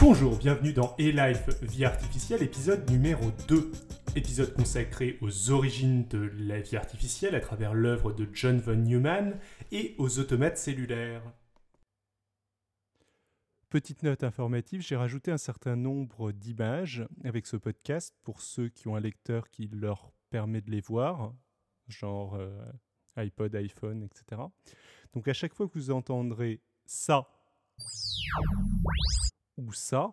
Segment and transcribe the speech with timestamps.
[0.00, 3.70] Bonjour, bienvenue dans E-Life Vie Artificielle, épisode numéro 2.
[4.16, 9.38] Épisode consacré aux origines de la vie artificielle à travers l'œuvre de John von Neumann
[9.72, 11.22] et aux automates cellulaires.
[13.68, 18.88] Petite note informative, j'ai rajouté un certain nombre d'images avec ce podcast pour ceux qui
[18.88, 21.34] ont un lecteur qui leur permet de les voir,
[21.88, 22.58] genre euh,
[23.16, 24.40] iPod, iPhone, etc.
[25.12, 27.28] Donc à chaque fois que vous entendrez ça
[29.60, 30.12] ou ça,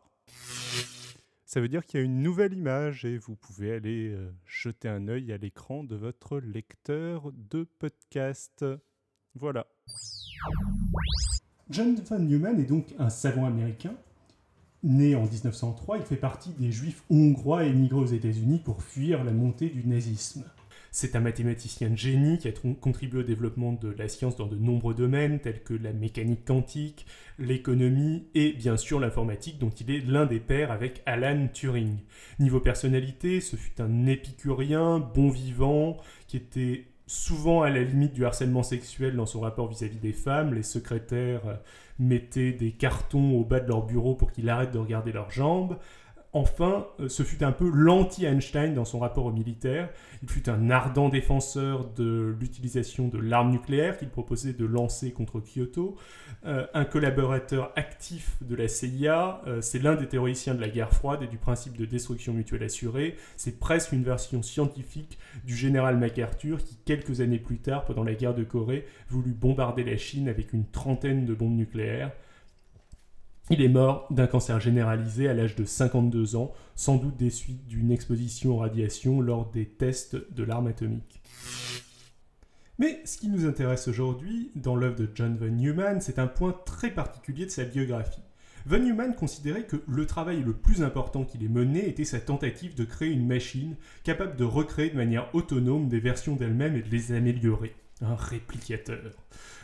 [1.46, 4.90] ça veut dire qu'il y a une nouvelle image et vous pouvez aller euh, jeter
[4.90, 8.66] un œil à l'écran de votre lecteur de podcast.
[9.34, 9.66] Voilà.
[11.70, 13.94] John von Neumann est donc un savant américain.
[14.84, 19.32] Né en 1903, il fait partie des juifs hongrois émigrés aux États-Unis pour fuir la
[19.32, 20.44] montée du nazisme.
[21.00, 22.52] C'est un mathématicien de génie qui a
[22.82, 27.06] contribué au développement de la science dans de nombreux domaines tels que la mécanique quantique,
[27.38, 31.98] l'économie et bien sûr l'informatique dont il est l'un des pères avec Alan Turing.
[32.40, 38.26] Niveau personnalité, ce fut un épicurien, bon vivant, qui était souvent à la limite du
[38.26, 40.56] harcèlement sexuel dans son rapport vis-à-vis des femmes.
[40.56, 41.56] Les secrétaires euh,
[42.00, 45.78] mettaient des cartons au bas de leur bureau pour qu'il arrête de regarder leurs jambes.
[46.34, 49.90] Enfin, euh, ce fut un peu l'anti-Einstein dans son rapport au militaire.
[50.22, 55.40] Il fut un ardent défenseur de l'utilisation de l'arme nucléaire qu'il proposait de lancer contre
[55.40, 55.96] Kyoto.
[56.46, 60.92] Euh, un collaborateur actif de la CIA, euh, c'est l'un des théoriciens de la guerre
[60.92, 63.16] froide et du principe de destruction mutuelle assurée.
[63.38, 68.14] C'est presque une version scientifique du général MacArthur qui, quelques années plus tard, pendant la
[68.14, 72.12] guerre de Corée, voulut bombarder la Chine avec une trentaine de bombes nucléaires.
[73.50, 77.66] Il est mort d'un cancer généralisé à l'âge de 52 ans, sans doute des suites
[77.66, 81.22] d'une exposition aux radiations lors des tests de l'arme atomique.
[82.78, 86.56] Mais ce qui nous intéresse aujourd'hui dans l'œuvre de John von Neumann, c'est un point
[86.66, 88.22] très particulier de sa biographie.
[88.66, 92.76] Von Neumann considérait que le travail le plus important qu'il ait mené était sa tentative
[92.76, 96.90] de créer une machine capable de recréer de manière autonome des versions d'elle-même et de
[96.90, 97.74] les améliorer.
[98.02, 99.14] Un réplicateur.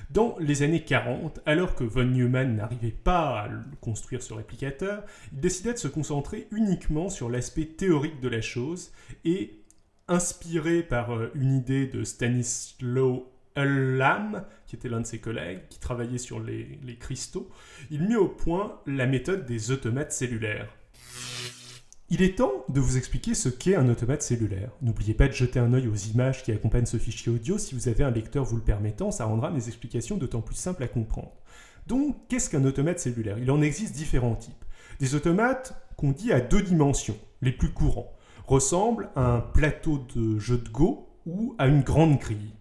[0.10, 3.50] Dans les années 40, alors que von Neumann n'arrivait pas à
[3.80, 8.92] construire ce réplicateur, il décida de se concentrer uniquement sur l'aspect théorique de la chose
[9.24, 9.64] et,
[10.08, 15.80] inspiré par euh, une idée de Stanislaw Ulam, qui était l'un de ses collègues, qui
[15.80, 17.50] travaillait sur les, les cristaux,
[17.92, 20.76] il mit au point la méthode des automates cellulaires.
[22.14, 24.70] Il est temps de vous expliquer ce qu'est un automate cellulaire.
[24.84, 27.58] N'oubliez pas de jeter un œil aux images qui accompagnent ce fichier audio.
[27.58, 30.84] Si vous avez un lecteur vous le permettant, ça rendra mes explications d'autant plus simples
[30.84, 31.32] à comprendre.
[31.88, 33.40] Donc, qu'est-ce qu'un automate cellulaire?
[33.40, 34.64] Il en existe différents types.
[35.00, 38.14] Des automates qu'on dit à deux dimensions, les plus courants,
[38.46, 42.54] ressemblent à un plateau de jeu de Go ou à une grande grille.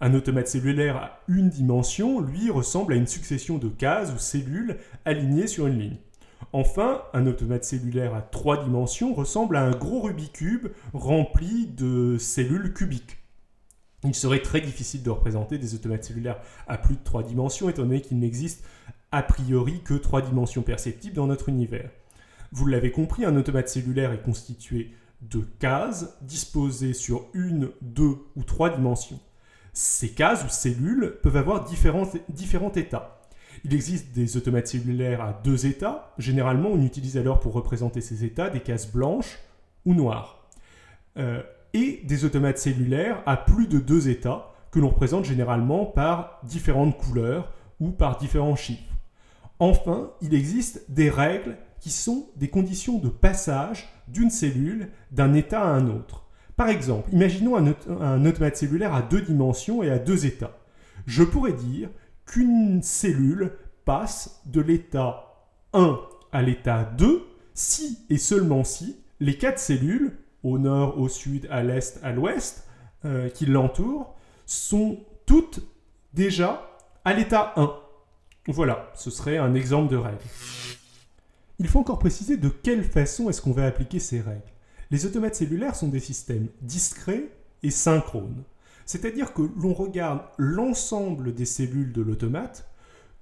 [0.00, 4.78] Un automate cellulaire à une dimension, lui, ressemble à une succession de cases ou cellules
[5.04, 5.98] alignées sur une ligne.
[6.52, 12.16] Enfin, un automate cellulaire à trois dimensions ressemble à un gros Rubik's Cube rempli de
[12.18, 13.18] cellules cubiques.
[14.04, 17.82] Il serait très difficile de représenter des automates cellulaires à plus de trois dimensions, étant
[17.82, 18.64] donné qu'il n'existe
[19.10, 21.90] a priori que trois dimensions perceptibles dans notre univers.
[22.52, 28.44] Vous l'avez compris, un automate cellulaire est constitué de cases disposées sur une, deux ou
[28.44, 29.20] trois dimensions.
[29.72, 33.17] Ces cases ou cellules peuvent avoir différents, différents états.
[33.64, 36.12] Il existe des automates cellulaires à deux états.
[36.18, 39.38] Généralement, on utilise alors pour représenter ces états des cases blanches
[39.84, 40.48] ou noires.
[41.16, 41.42] Euh,
[41.74, 46.96] et des automates cellulaires à plus de deux états que l'on représente généralement par différentes
[46.96, 48.82] couleurs ou par différents chiffres.
[49.58, 55.62] Enfin, il existe des règles qui sont des conditions de passage d'une cellule d'un état
[55.62, 56.24] à un autre.
[56.56, 60.58] Par exemple, imaginons un, un automate cellulaire à deux dimensions et à deux états.
[61.06, 61.88] Je pourrais dire
[62.28, 63.52] qu'une cellule
[63.84, 65.34] passe de l'état
[65.72, 65.98] 1
[66.30, 71.64] à l'état 2 si et seulement si les quatre cellules, au nord, au sud, à
[71.64, 72.68] l'est, à l'ouest,
[73.04, 74.14] euh, qui l'entourent,
[74.46, 75.60] sont toutes
[76.14, 76.70] déjà
[77.04, 77.74] à l'état 1.
[78.46, 80.22] Voilà, ce serait un exemple de règle.
[81.58, 84.42] Il faut encore préciser de quelle façon est-ce qu'on va appliquer ces règles.
[84.90, 87.24] Les automates cellulaires sont des systèmes discrets
[87.62, 88.44] et synchrones.
[88.88, 92.70] C'est-à-dire que l'on regarde l'ensemble des cellules de l'automate,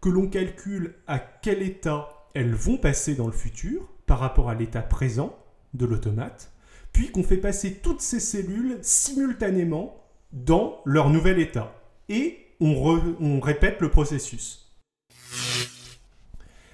[0.00, 4.54] que l'on calcule à quel état elles vont passer dans le futur par rapport à
[4.54, 5.36] l'état présent
[5.74, 6.52] de l'automate,
[6.92, 11.74] puis qu'on fait passer toutes ces cellules simultanément dans leur nouvel état.
[12.08, 14.72] Et on, répète le processus.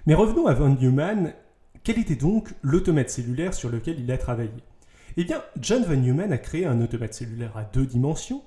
[0.05, 1.33] Mais revenons à von Neumann.
[1.83, 4.51] Quel était donc l'automate cellulaire sur lequel il a travaillé?
[5.17, 8.43] Eh bien, John von Neumann a créé un automate cellulaire à deux dimensions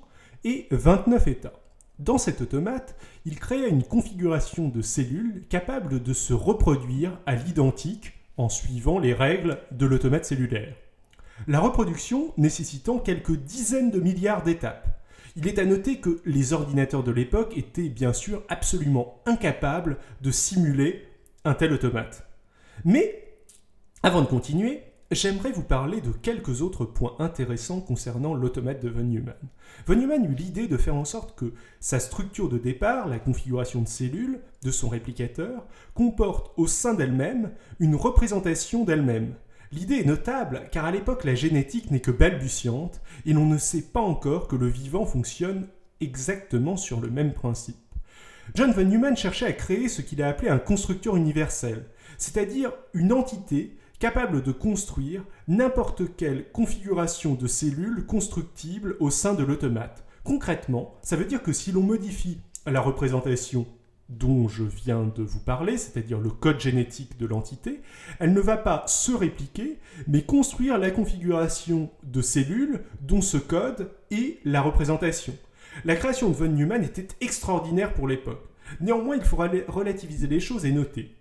[0.46, 1.60] et 29 états.
[1.98, 2.94] Dans cet automate,
[3.24, 9.12] il créa une configuration de cellules capable de se reproduire à l'identique en suivant les
[9.12, 10.76] règles de l'automate cellulaire.
[11.48, 14.86] La reproduction nécessitant quelques dizaines de milliards d'étapes.
[15.34, 20.30] Il est à noter que les ordinateurs de l'époque étaient bien sûr absolument incapables de
[20.30, 21.08] simuler
[21.44, 22.24] un tel automate.
[22.84, 23.36] Mais,
[24.04, 29.04] avant de continuer, j'aimerais vous parler de quelques autres points intéressants concernant l'automate de von
[29.04, 29.36] Neumann.
[29.86, 33.82] Von Neumann eut l'idée de faire en sorte que sa structure de départ, la configuration
[33.82, 35.64] de cellules de son réplicateur,
[35.94, 39.34] comporte au sein d'elle-même une représentation d'elle-même.
[39.72, 43.82] L'idée est notable car à l'époque la génétique n'est que balbutiante et l'on ne sait
[43.82, 45.68] pas encore que le vivant fonctionne
[46.00, 47.76] exactement sur le même principe.
[48.54, 51.86] John von Neumann cherchait à créer ce qu'il a appelé un constructeur universel,
[52.16, 59.44] c'est-à-dire une entité capable de construire n'importe quelle configuration de cellules constructibles au sein de
[59.44, 60.04] l'automate.
[60.24, 63.66] Concrètement, ça veut dire que si l'on modifie la représentation
[64.08, 67.80] dont je viens de vous parler, c'est-à-dire le code génétique de l'entité,
[68.20, 73.90] elle ne va pas se répliquer, mais construire la configuration de cellules dont ce code
[74.10, 75.36] est la représentation.
[75.84, 78.48] La création de von Neumann était extraordinaire pour l'époque.
[78.80, 81.14] Néanmoins, il faut relativiser les choses et noter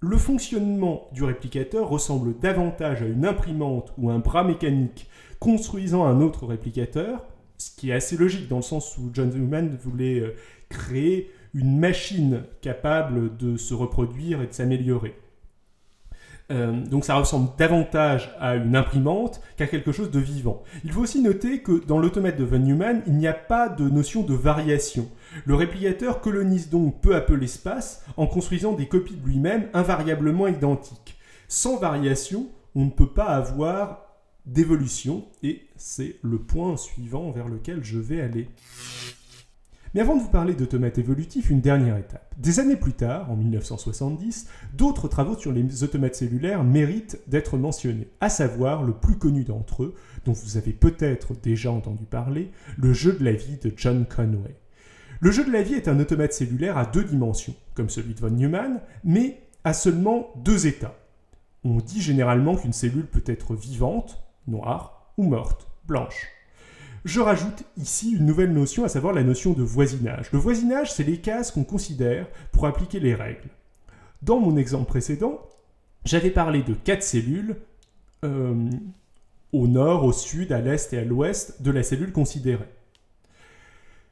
[0.00, 5.08] le fonctionnement du réplicateur ressemble davantage à une imprimante ou un bras mécanique
[5.40, 7.24] construisant un autre réplicateur,
[7.58, 10.34] ce qui est assez logique dans le sens où John Neumann voulait euh,
[10.68, 15.16] créer une machine capable de se reproduire et de s'améliorer.
[16.50, 20.62] Euh, donc ça ressemble davantage à une imprimante qu'à quelque chose de vivant.
[20.84, 23.88] Il faut aussi noter que dans l'automate de von Neumann, il n'y a pas de
[23.88, 25.08] notion de variation.
[25.44, 30.46] Le réplicateur colonise donc peu à peu l'espace en construisant des copies de lui-même invariablement
[30.46, 31.18] identiques.
[31.48, 34.04] Sans variation, on ne peut pas avoir
[34.46, 38.48] d'évolution et c'est le point suivant vers lequel je vais aller.
[39.94, 42.34] Mais avant de vous parler d'automates évolutifs, une dernière étape.
[42.36, 48.08] Des années plus tard, en 1970, d'autres travaux sur les automates cellulaires méritent d'être mentionnés,
[48.20, 49.94] à savoir le plus connu d'entre eux,
[50.24, 54.56] dont vous avez peut-être déjà entendu parler, le jeu de la vie de John Conway.
[55.20, 58.20] Le jeu de la vie est un automate cellulaire à deux dimensions, comme celui de
[58.20, 60.96] von Neumann, mais à seulement deux états.
[61.64, 66.28] On dit généralement qu'une cellule peut être vivante, noire, ou morte, blanche.
[67.04, 70.32] Je rajoute ici une nouvelle notion, à savoir la notion de voisinage.
[70.32, 73.48] Le voisinage, c'est les cases qu'on considère pour appliquer les règles.
[74.22, 75.40] Dans mon exemple précédent,
[76.04, 77.56] j'avais parlé de quatre cellules
[78.24, 78.68] euh,
[79.52, 82.68] au nord, au sud, à l'est et à l'ouest de la cellule considérée.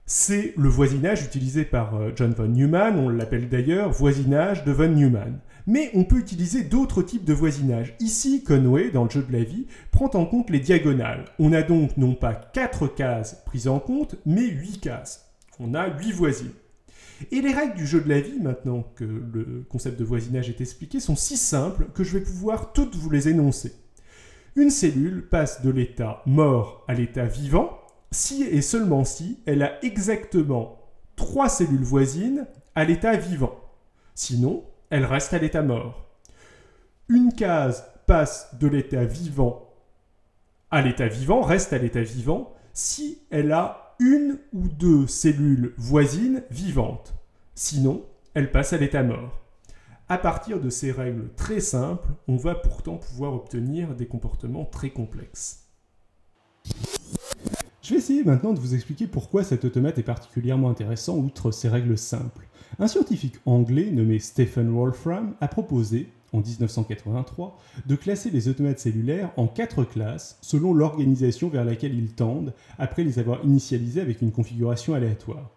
[0.05, 4.89] C'est le voisinage utilisé par euh, John von Neumann, on l'appelle d'ailleurs voisinage de von
[4.89, 5.41] Neumann.
[5.67, 7.97] Mais on peut utiliser d'autres types de voisinage.
[7.99, 11.25] Ici, Conway, dans le jeu de la vie, prend en compte les diagonales.
[11.39, 15.33] On a donc non pas 4 cases prises en compte, mais 8 cases.
[15.59, 16.53] On a 8 voisines.
[17.33, 20.61] Et les règles du jeu de la vie, maintenant que le concept de voisinage est
[20.61, 23.73] expliqué, sont si simples que je vais pouvoir toutes vous les énoncer.
[24.55, 27.79] Une cellule passe de l'état mort à l'état vivant
[28.13, 30.79] si et seulement si elle a exactement
[31.17, 33.59] 3 cellules voisines à l'état vivant.
[34.15, 36.07] Sinon, elle reste à l'état mort.
[37.09, 39.67] Une case passe de l'état vivant
[40.71, 46.43] à l'état vivant, reste à l'état vivant, si elle a une ou deux cellules voisines
[46.51, 47.15] vivantes.
[47.55, 49.41] Sinon, elle passe à l'état mort.
[50.09, 54.91] À partir de ces règles très simples, on va pourtant pouvoir obtenir des comportements très
[54.91, 55.67] complexes.
[57.83, 61.69] Je vais essayer maintenant de vous expliquer pourquoi cet automate est particulièrement intéressant outre ces
[61.69, 62.46] règles simples.
[62.79, 69.33] Un scientifique anglais nommé Stephen Wolfram a proposé, en 1983, de classer les automates cellulaires
[69.37, 74.33] en quatre classes selon l'organisation vers laquelle ils tendent, après les avoir initialisés avec une
[74.33, 75.56] configuration aléatoire.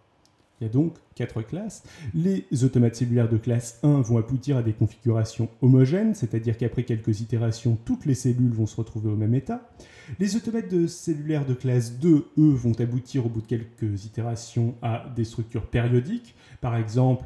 [0.60, 1.82] Il y a donc quatre classes.
[2.14, 7.20] Les automates cellulaires de classe 1 vont aboutir à des configurations homogènes, c'est-à-dire qu'après quelques
[7.20, 9.70] itérations, toutes les cellules vont se retrouver au même état.
[10.18, 14.74] Les automates de cellulaires de classe 2, eux, vont aboutir au bout de quelques itérations
[14.82, 16.34] à des structures périodiques.
[16.60, 17.24] Par exemple,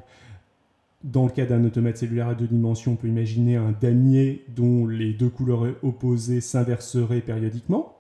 [1.03, 4.87] dans le cas d'un automate cellulaire à deux dimensions, on peut imaginer un damier dont
[4.87, 7.94] les deux couleurs opposées s'inverseraient périodiquement.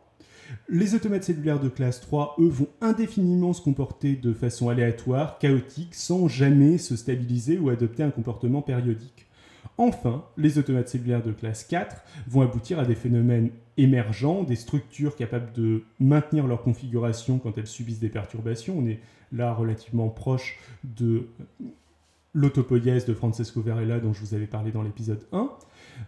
[0.68, 5.94] Les automates cellulaires de classe 3, eux, vont indéfiniment se comporter de façon aléatoire, chaotique,
[5.94, 9.26] sans jamais se stabiliser ou adopter un comportement périodique.
[9.76, 11.96] Enfin, les automates cellulaires de classe 4
[12.28, 17.66] vont aboutir à des phénomènes émergents, des structures capables de maintenir leur configuration quand elles
[17.66, 18.78] subissent des perturbations.
[18.78, 19.00] On est
[19.32, 21.26] là relativement proche de
[22.34, 25.48] l'autopoïèse de Francesco Varela dont je vous avais parlé dans l'épisode 1.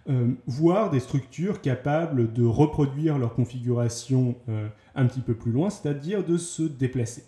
[0.08, 5.70] Euh, voire des structures capables de reproduire leur configuration euh, un petit peu plus loin,
[5.70, 7.24] c'est-à-dire de se déplacer.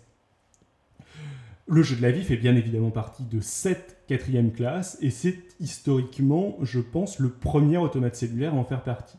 [1.67, 5.37] Le jeu de la vie fait bien évidemment partie de cette quatrième classe et c'est
[5.59, 9.17] historiquement, je pense, le premier automate cellulaire à en faire partie.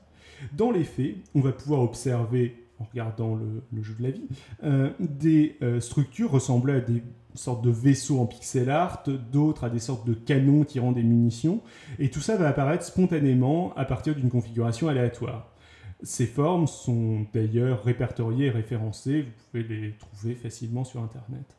[0.54, 4.26] Dans les faits, on va pouvoir observer, en regardant le, jeu de la vie,
[4.64, 7.02] euh, des structures ressemblant à des
[7.34, 11.60] sortes de vaisseaux en pixel art, d'autres à des sortes de canons tirant des munitions,
[11.98, 15.54] et tout ça va apparaître spontanément à partir d'une configuration aléatoire.
[16.02, 21.56] Ces formes sont d'ailleurs répertoriées et référencées, vous pouvez les trouver facilement sur Internet.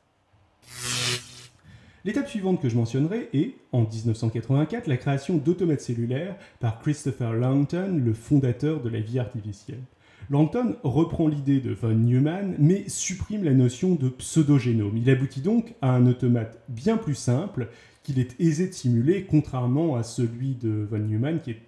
[2.03, 8.01] L'étape suivante que je mentionnerai est, en 1984, la création d'automates cellulaires par Christopher Langton,
[8.03, 9.83] le fondateur de la vie artificielle.
[10.31, 14.95] Langton reprend l'idée de von Neumann, mais supprime la notion de pseudogénome.
[14.95, 17.67] Il aboutit donc à un automate bien plus simple,
[18.01, 21.61] qu'il est aisé de simuler, contrairement à celui de von Neumann, qui est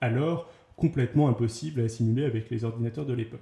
[0.00, 3.40] alors complètement impossible à simuler avec les ordinateurs de l'époque.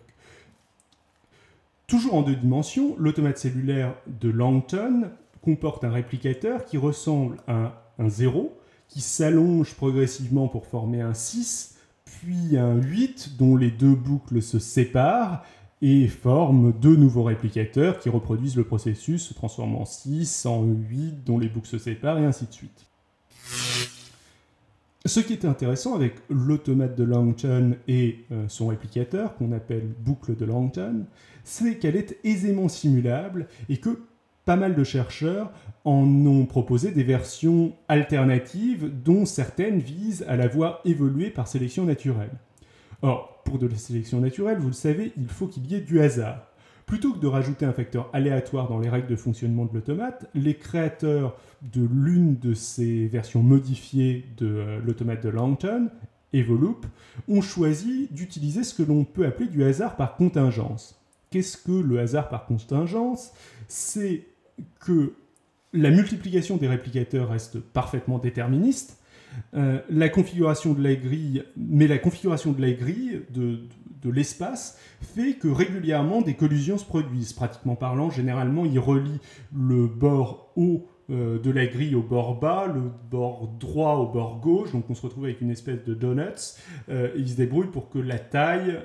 [1.87, 8.09] Toujours en deux dimensions, l'automate cellulaire de Langton comporte un réplicateur qui ressemble à un
[8.09, 8.53] 0,
[8.89, 11.74] qui s'allonge progressivement pour former un 6,
[12.05, 15.45] puis un 8 dont les deux boucles se séparent
[15.83, 21.25] et forment deux nouveaux réplicateurs qui reproduisent le processus, se transformant en 6, en 8
[21.25, 22.87] dont les boucles se séparent et ainsi de suite.
[25.07, 30.35] Ce qui est intéressant avec l'automate de Langton et euh, son réplicateur, qu'on appelle boucle
[30.35, 31.05] de Langton,
[31.43, 34.01] c'est qu'elle est aisément simulable et que
[34.45, 35.51] pas mal de chercheurs
[35.85, 41.85] en ont proposé des versions alternatives dont certaines visent à la voir évoluer par sélection
[41.85, 42.33] naturelle.
[43.03, 46.01] Or, pour de la sélection naturelle, vous le savez, il faut qu'il y ait du
[46.01, 46.49] hasard.
[46.87, 50.55] Plutôt que de rajouter un facteur aléatoire dans les règles de fonctionnement de l'automate, les
[50.55, 55.89] créateurs de l'une de ces versions modifiées de euh, l'automate de Langton,
[56.35, 56.87] Evolup,
[57.29, 61.01] ont choisi d'utiliser ce que l'on peut appeler du hasard par contingence.
[61.31, 63.33] Qu'est-ce que le hasard par contingence?
[63.67, 64.25] C'est
[64.81, 65.15] que
[65.75, 69.01] la multiplication des réplicateurs reste parfaitement déterministe,
[69.55, 73.59] euh, la configuration de la grille, mais la configuration de la grille de,
[74.11, 77.33] l'espace fait que régulièrement des collisions se produisent.
[77.33, 79.19] Pratiquement parlant, généralement, il relie
[79.57, 84.41] le bord haut euh, de la grille au bord bas, le bord droit au bord
[84.41, 86.59] gauche, donc on se retrouve avec une espèce de donuts.
[86.91, 88.79] Euh, il se débrouille pour que la taille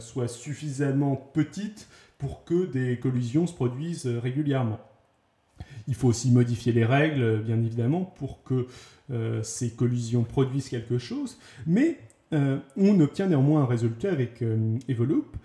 [0.00, 4.80] soit suffisamment petite pour que des collisions se produisent régulièrement.
[5.88, 8.66] Il faut aussi modifier les règles, bien évidemment, pour que
[9.10, 11.98] euh, ces collisions produisent quelque chose, mais
[12.32, 15.36] euh, on obtient néanmoins un résultat avec euh, Evolup,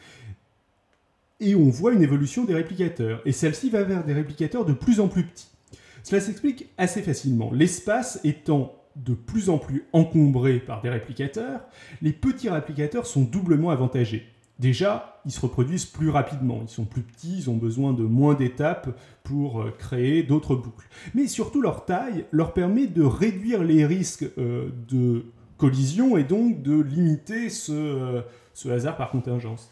[1.40, 5.00] et on voit une évolution des réplicateurs, et celle-ci va vers des réplicateurs de plus
[5.00, 5.50] en plus petits.
[6.04, 7.52] Cela s'explique assez facilement.
[7.52, 11.62] L'espace étant de plus en plus encombré par des réplicateurs,
[12.02, 14.26] les petits réplicateurs sont doublement avantagés.
[14.60, 18.34] Déjà, ils se reproduisent plus rapidement, ils sont plus petits, ils ont besoin de moins
[18.34, 18.90] d'étapes
[19.24, 20.88] pour euh, créer d'autres boucles.
[21.14, 25.26] Mais surtout, leur taille leur permet de réduire les risques euh, de
[25.58, 28.22] collision et donc de limiter euh,
[28.54, 29.72] ce, hasard par contingence.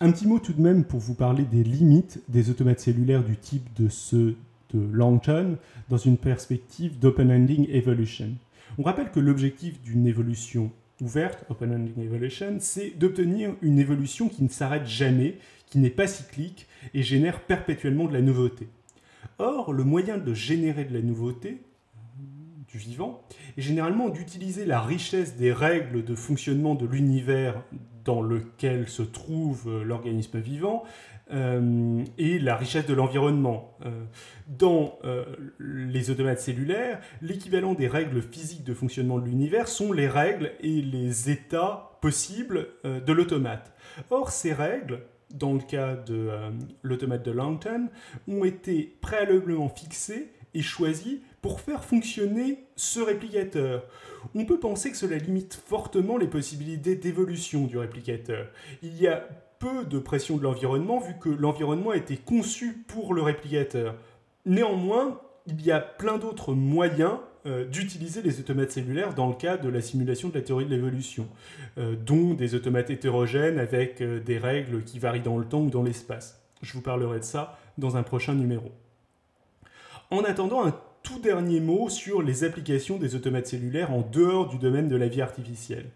[0.00, 3.36] Un petit mot tout de même pour vous parler des limites des automates cellulaires du
[3.36, 4.36] type de ceux
[4.74, 5.56] de Langton
[5.88, 8.28] dans une perspective d'open-ending evolution.
[8.76, 10.70] On rappelle que l'objectif d'une évolution
[11.00, 16.66] ouverte, Open Evolution, c'est d'obtenir une évolution qui ne s'arrête jamais, qui n'est pas cyclique
[16.94, 18.68] et génère perpétuellement de la nouveauté.
[19.38, 21.60] Or, le moyen de générer de la nouveauté,
[22.68, 23.22] du vivant,
[23.56, 27.62] est généralement d'utiliser la richesse des règles de fonctionnement de l'univers
[28.08, 30.82] dans lequel se trouve l'organisme vivant
[31.30, 33.76] euh, et la richesse de l'environnement.
[33.84, 33.90] Euh,
[34.46, 35.26] dans euh,
[35.58, 40.80] les automates cellulaires, l'équivalent des règles physiques de fonctionnement de l'univers sont les règles et
[40.80, 43.74] les états possibles de l'automate.
[44.08, 45.00] Or, ces règles,
[45.34, 46.30] dans le cas de
[46.82, 47.88] l'automate de Langton,
[48.26, 53.84] ont été préalablement fixées et choisies pour faire fonctionner ce réplicateur.
[54.34, 58.48] On peut penser que cela limite fortement les possibilités d'évolution du réplicateur.
[58.82, 59.28] Il y a
[59.58, 63.94] peu de pression de l'environnement vu que l'environnement a été conçu pour le réplicateur.
[64.46, 69.56] Néanmoins, il y a plein d'autres moyens euh, d'utiliser les automates cellulaires dans le cas
[69.56, 71.28] de la simulation de la théorie de l'évolution,
[71.78, 75.70] euh, dont des automates hétérogènes avec euh, des règles qui varient dans le temps ou
[75.70, 76.42] dans l'espace.
[76.62, 78.72] Je vous parlerai de ça dans un prochain numéro.
[80.10, 84.58] En attendant, un tout dernier mot sur les applications des automates cellulaires en dehors du
[84.58, 85.86] domaine de la vie artificielle.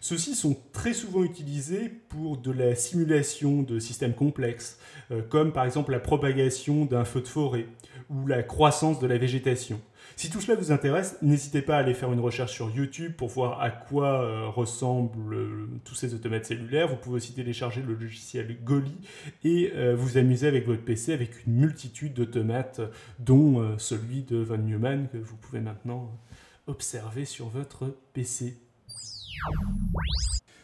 [0.00, 4.78] Ceux-ci sont très souvent utilisés pour de la simulation de systèmes complexes,
[5.10, 7.66] euh, comme par exemple la propagation d'un feu de forêt
[8.08, 9.78] ou la croissance de la végétation.
[10.16, 13.28] Si tout cela vous intéresse, n'hésitez pas à aller faire une recherche sur YouTube pour
[13.28, 16.88] voir à quoi euh, ressemblent euh, tous ces automates cellulaires.
[16.88, 18.96] Vous pouvez aussi télécharger le logiciel Goli
[19.44, 22.80] et vous amuser avec votre PC avec une multitude d'automates,
[23.18, 26.10] dont celui de Von Neumann que vous pouvez maintenant
[26.66, 28.56] observer sur votre PC.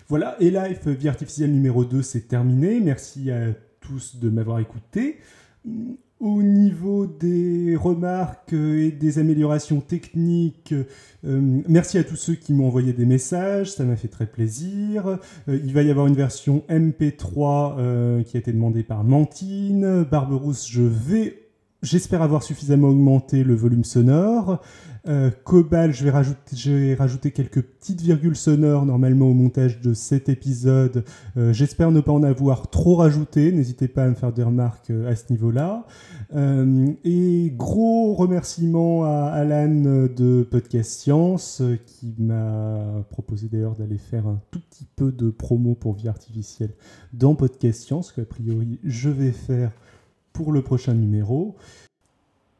[0.08, 2.80] Voilà, et Life Vie Artificielle numéro 2, c'est terminé.
[2.80, 5.18] Merci à tous de m'avoir écouté.
[6.18, 10.72] Au niveau des remarques et des améliorations techniques,
[11.26, 15.18] euh, merci à tous ceux qui m'ont envoyé des messages, ça m'a fait très plaisir.
[15.48, 20.04] Euh, il va y avoir une version MP3 euh, qui a été demandée par Mantine.
[20.04, 21.45] Barberousse, je vais,
[21.86, 24.60] j'espère avoir suffisamment augmenté le volume sonore.
[25.08, 31.04] Euh, Cobal, je vais, rajouter, quelques petites virgules sonores normalement au montage de cet épisode.
[31.36, 33.52] Euh, j'espère ne pas en avoir trop rajouté.
[33.52, 35.86] N'hésitez pas à me faire des remarques euh, à ce niveau-là.
[36.34, 44.40] et gros remerciements à Alan de Podcast Science qui m'a proposé d'ailleurs d'aller faire un
[44.50, 46.70] tout petit peu de promo pour Vie Artificielle
[47.12, 49.70] dans Podcast Science, qu'a priori je vais faire
[50.44, 51.56] le prochain numéro.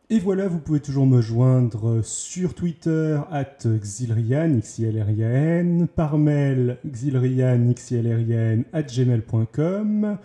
[0.09, 7.68] Et voilà, vous pouvez toujours me joindre sur Twitter at Xilrian, X-I-L-R-I-A-N, par mail xilrian,
[7.71, 10.18] X-I-L-R-I-A-N, at gmail.com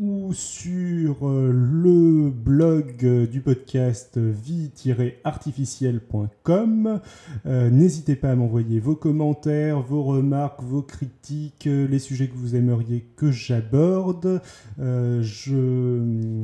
[0.00, 7.00] ou sur euh, le blog du podcast vie-artificielle.com.
[7.46, 12.56] Euh, n'hésitez pas à m'envoyer vos commentaires, vos remarques, vos critiques, les sujets que vous
[12.56, 14.42] aimeriez que j'aborde.
[14.80, 15.22] Euh,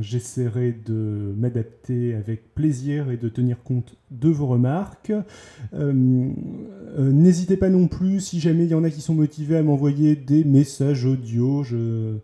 [0.00, 5.12] j'essaierai de m'adapter avec plaisir et de tenir compte de vos remarques.
[5.72, 10.14] N'hésitez pas non plus, si jamais il y en a qui sont motivés, à m'envoyer
[10.14, 11.64] des messages audio.
[11.64, 12.20] Je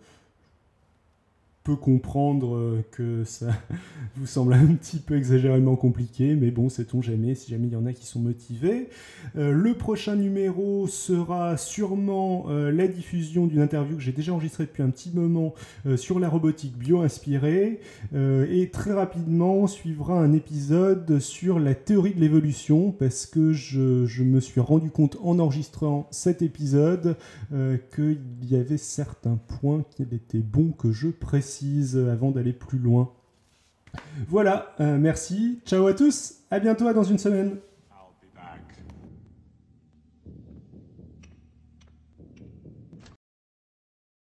[1.73, 3.49] comprendre euh, que ça
[4.17, 7.77] vous semble un petit peu exagérément compliqué, mais bon, sait-on jamais, si jamais il y
[7.77, 8.89] en a qui sont motivés.
[9.37, 14.65] Euh, le prochain numéro sera sûrement euh, la diffusion d'une interview que j'ai déjà enregistrée
[14.65, 15.55] depuis un petit moment
[15.97, 17.81] sur la robotique bio-inspirée,
[18.15, 24.23] et très rapidement suivra un épisode sur la théorie de l'évolution, parce que je, je,
[24.23, 27.17] me suis rendu compte en enregistrant cet épisode
[27.95, 31.56] qu'il y avait certains points qu'il était bon que je précise
[32.11, 33.13] avant d'aller plus loin.
[34.29, 37.57] Voilà, euh, merci, ciao à tous, à bientôt dans une semaine.